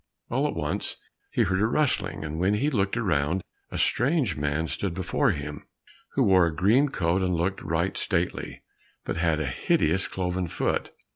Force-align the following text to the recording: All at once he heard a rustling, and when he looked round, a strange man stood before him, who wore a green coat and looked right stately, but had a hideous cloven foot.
All 0.31 0.47
at 0.47 0.55
once 0.55 0.95
he 1.31 1.43
heard 1.43 1.61
a 1.61 1.67
rustling, 1.67 2.25
and 2.25 2.39
when 2.39 2.55
he 2.55 2.71
looked 2.71 2.95
round, 2.95 3.43
a 3.69 3.77
strange 3.77 4.35
man 4.35 4.65
stood 4.65 4.95
before 4.95 5.29
him, 5.29 5.67
who 6.13 6.23
wore 6.23 6.47
a 6.47 6.55
green 6.55 6.89
coat 6.89 7.21
and 7.21 7.35
looked 7.35 7.61
right 7.61 7.95
stately, 7.95 8.63
but 9.05 9.17
had 9.17 9.39
a 9.39 9.45
hideous 9.45 10.07
cloven 10.07 10.47
foot. 10.47 10.89